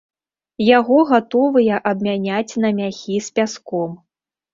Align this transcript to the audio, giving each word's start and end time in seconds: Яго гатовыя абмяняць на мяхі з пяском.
Яго 0.67 0.97
гатовыя 1.09 1.75
абмяняць 1.91 2.57
на 2.65 2.71
мяхі 2.79 3.15
з 3.27 3.37
пяском. 3.37 3.91